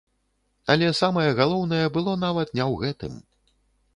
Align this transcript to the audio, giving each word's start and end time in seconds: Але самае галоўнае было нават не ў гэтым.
Але 0.73 0.87
самае 0.99 1.25
галоўнае 1.41 1.83
было 1.97 2.15
нават 2.25 2.47
не 2.57 2.63
ў 2.71 2.87
гэтым. 2.87 3.13